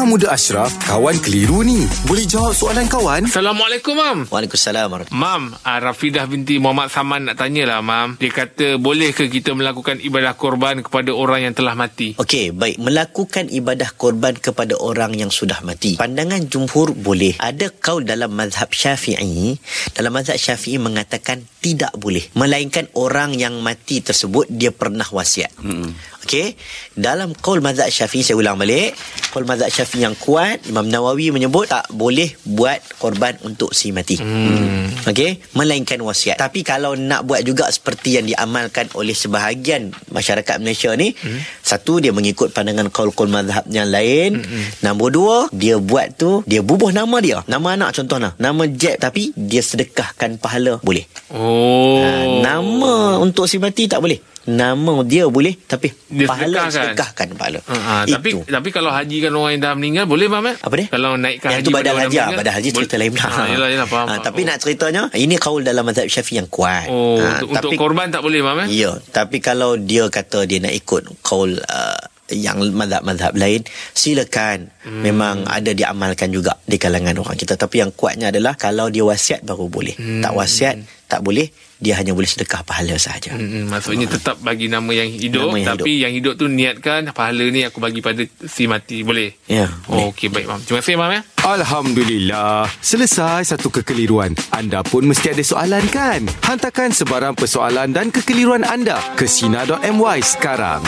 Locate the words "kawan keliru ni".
0.88-1.84